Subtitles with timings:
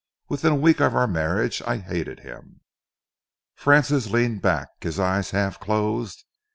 [0.29, 2.61] Within a week of our marriage I hated him."
[3.53, 6.23] Francis leaned back, his eyes half closed.